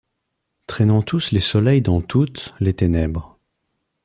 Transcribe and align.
Traînant-tous 0.65 1.29
les 1.31 1.39
soleils 1.39 1.83
dans 1.83 2.01
toutes, 2.01 2.55
les 2.59 2.73
ténèbres 2.73 3.37